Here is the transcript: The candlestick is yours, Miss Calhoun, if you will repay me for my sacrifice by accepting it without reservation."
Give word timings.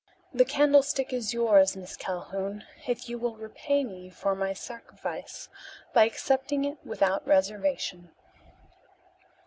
The 0.33 0.45
candlestick 0.45 1.13
is 1.13 1.31
yours, 1.31 1.77
Miss 1.77 1.95
Calhoun, 1.95 2.63
if 2.87 3.07
you 3.07 3.19
will 3.19 3.35
repay 3.35 3.83
me 3.83 4.09
for 4.09 4.33
my 4.33 4.51
sacrifice 4.51 5.47
by 5.93 6.05
accepting 6.05 6.65
it 6.65 6.79
without 6.83 7.27
reservation." 7.27 8.09